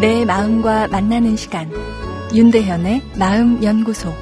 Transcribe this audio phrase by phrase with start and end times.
[0.00, 1.70] 내 마음과 만나는 시간
[2.34, 4.12] 윤대현의 마음연구소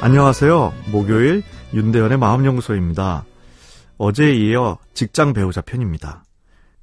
[0.00, 0.72] 안녕하세요.
[0.90, 1.42] 목요일
[1.74, 3.26] 윤대현의 마음연구소입니다.
[3.98, 6.24] 어제에 이어 직장 배우자 편입니다.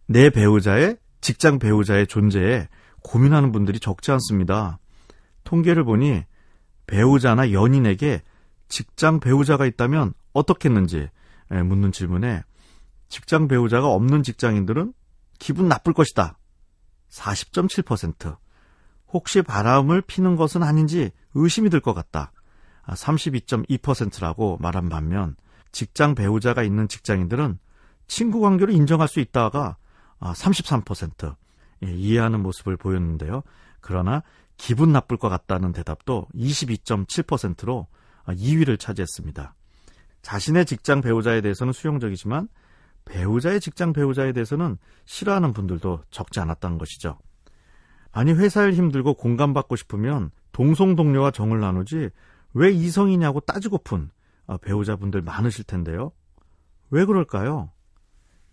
[0.06, 2.68] 내 배우자의 직장 배우자의 존재에
[3.02, 4.78] 고민하는 분들이 적지 않습니다.
[5.43, 6.24] 통계를 보니
[6.86, 8.21] 배우자나 연인에게
[8.68, 11.10] 직장 배우자가 있다면 어떻겠는지
[11.50, 12.43] 묻는 질문에
[13.10, 14.93] 직장 배우자가 없는 직장인들은
[15.39, 16.38] 기분 나쁠 것이다.
[17.11, 18.38] 40.7%.
[19.14, 22.32] 혹시 바람을 피는 것은 아닌지 의심이 들 것 같다.
[22.87, 25.36] 32.2%라고 말한 반면
[25.71, 27.60] 직장 배우자가 있는 직장인들은
[28.07, 29.78] 친구 관계로 인정할 수 있다가
[30.20, 31.36] 33%
[31.84, 33.44] 예, 이해하는 모습을 보였는데요.
[33.80, 34.23] 그러나
[34.58, 37.88] 기분 나쁠 것 같다는 대답도 22.7%로
[38.28, 39.56] 2위를 차지했습니다.
[40.22, 42.48] 자신의 직장 배우자에 대해서는 수용적이지만
[43.12, 47.20] 배우자의 직장 배우자에 대해서는 싫어하는 분들도 적지 않았다는 것이죠.
[48.14, 52.09] 아니 회사일 힘들고 공감받고 싶으면 동성 동료와 정을 나누지
[52.54, 54.09] 왜 이성이냐고 따지고픈
[54.48, 56.14] 아, 배우자분들 많으실 텐데요.
[56.89, 57.72] 왜 그럴까요?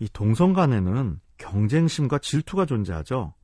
[0.01, 3.35] 이 동성 간에는 경쟁심과 질투가 존재하죠.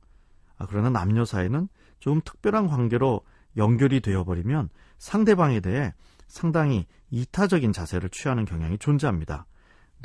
[0.57, 3.21] 아, 그러나 남녀 사이는 좀 특별한 관계로
[3.55, 5.93] 연결이 되어버리면 상대방에 대해
[6.27, 9.47] 상당히 이타적인 자세를 취하는 경향이 존재합니다.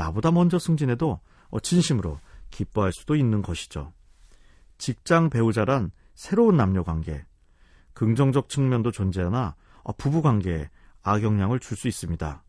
[0.00, 1.20] 나보다 먼저 승진해도
[1.50, 2.18] 어, 진심으로
[2.50, 3.92] 기뻐할 수도 있는 것이죠.
[4.78, 7.26] 직장 배우자란 새로운 남녀 관계,
[7.92, 10.70] 긍정적 측면도 존재하나 어, 부부 관계에
[11.02, 12.42] 악영향을 줄 수 있습니다.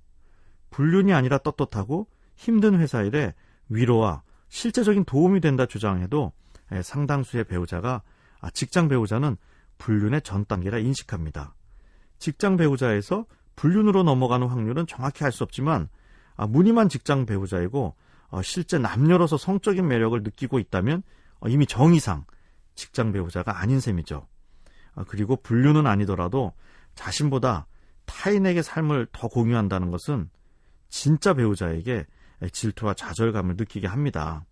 [0.70, 3.34] 불륜이 아니라 떳떳하고 힘든 회사 일에
[3.68, 6.32] 위로와 실제적인 도움이 된다 주장해도
[6.82, 8.02] 상당수의 배우자가
[8.40, 9.36] 아, 직장 배우자는
[9.78, 11.56] 불륜의 전 단계라 인식합니다.
[12.18, 13.26] 직장 배우자에서
[13.58, 15.90] 불륜으로 넘어가는 확률은 정확히 알 수 없지만
[16.42, 17.96] 아, 무늬만 직장 배우자이고
[18.30, 21.04] 어, 실제 남녀로서 성적인 매력을 느끼고 있다면
[21.40, 22.26] 어, 이미 정의상
[22.74, 24.28] 직장 배우자가 아닌 셈이죠.
[24.96, 26.54] 아, 그리고 불륜은 아니더라도
[26.96, 27.68] 자신보다
[28.06, 30.32] 타인에게 삶을 더 공유한다는 것은
[30.90, 32.08] 진짜 배우자에게
[32.52, 34.44] 질투와 좌절감을 느끼게 합니다.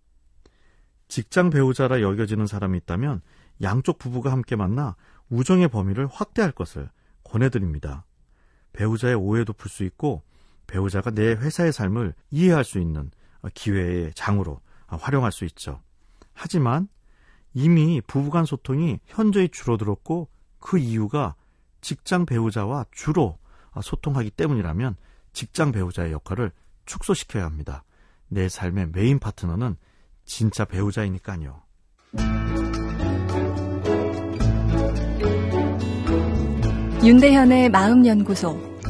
[1.08, 3.20] 직장 배우자라 여겨지는 사람이 있다면
[3.62, 4.94] 양쪽 부부가 함께 만나
[5.28, 6.88] 우정의 범위를 확대할 것을
[7.24, 8.06] 권해드립니다.
[8.74, 10.22] 배우자의 오해도 풀 수 있고
[10.70, 13.10] 배우자가 내 회사의 삶을 이해할 수 있는
[13.54, 15.80] 기회의 장으로 활용할 수 있죠.
[16.32, 16.88] 하지만
[17.52, 20.28] 이미 부부간 소통이 현저히 줄어들었고
[20.58, 21.34] 그 이유가
[21.80, 23.38] 직장 배우자와 주로
[23.82, 24.96] 소통하기 때문이라면
[25.32, 26.52] 직장 배우자의 역할을
[26.86, 27.84] 축소시켜야 합니다.
[28.28, 29.76] 내 삶의 메인 파트너는
[30.24, 31.62] 진짜 배우자이니까요.
[37.02, 38.69] 윤대현의 마음연구소.